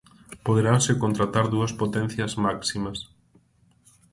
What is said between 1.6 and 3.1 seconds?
potencias máximas.